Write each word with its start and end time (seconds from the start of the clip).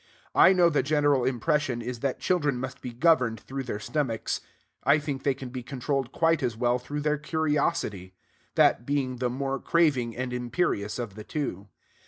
I 0.33 0.51
know 0.51 0.71
the 0.71 0.81
general 0.81 1.25
impression 1.25 1.79
is 1.79 1.99
that 1.99 2.19
children 2.19 2.57
must 2.59 2.81
be 2.81 2.91
governed 2.91 3.39
through 3.39 3.65
their 3.65 3.77
stomachs. 3.79 4.41
I 4.83 4.97
think 4.97 5.21
they 5.21 5.35
can 5.35 5.49
be 5.49 5.61
controlled 5.61 6.11
quite 6.11 6.41
as 6.41 6.57
well 6.57 6.79
through 6.79 7.01
their 7.01 7.19
curiosity; 7.19 8.15
that 8.55 8.83
being 8.83 9.17
the 9.17 9.29
more 9.29 9.59
craving 9.59 10.17
and 10.17 10.33
imperious 10.33 10.97
of 10.97 11.13
the 11.13 11.23
two. 11.23 11.67